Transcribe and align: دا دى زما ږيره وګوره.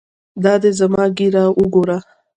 دا 0.43 0.53
دى 0.61 0.71
زما 0.79 1.03
ږيره 1.17 1.43
وګوره. 1.59 1.97